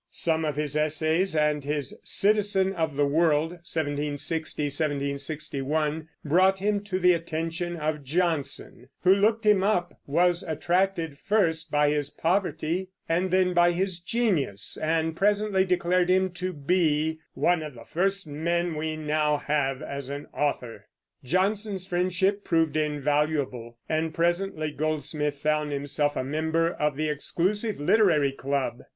[0.09, 6.97] Some of his essays and his Citizen of the World (1760 1761) brought him to
[6.97, 13.29] the attention of Johnson, who looked him up, was attracted first by his poverty and
[13.29, 18.73] then by his genius, and presently declared him to be "one of the first men
[18.73, 20.87] we now have as an author."
[21.23, 28.31] Johnson's friendship proved invaluable, and presently Goldsmith found himself a member of the exclusive Literary
[28.31, 28.81] Club.